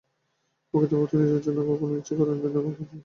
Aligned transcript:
প্রকৃত 0.69 0.91
ভক্ত 0.93 1.13
নিজের 1.15 1.41
জন্য 1.45 1.59
কখনও 1.61 1.89
কিছু 1.89 2.01
ইচ্ছা 2.01 2.13
করেন 2.19 2.35
না 2.35 2.45
বা 2.45 2.49
কোন 2.55 2.69
কার্য 2.69 2.77
করেন 2.77 2.87
না। 2.89 2.99